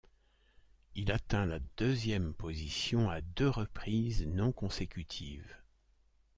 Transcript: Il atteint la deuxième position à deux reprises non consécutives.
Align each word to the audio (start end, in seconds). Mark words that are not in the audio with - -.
Il 0.95 1.11
atteint 1.11 1.45
la 1.45 1.59
deuxième 1.77 2.33
position 2.33 3.11
à 3.11 3.21
deux 3.21 3.49
reprises 3.51 4.25
non 4.25 4.51
consécutives. 4.51 5.55